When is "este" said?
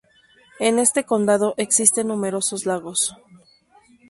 0.79-1.03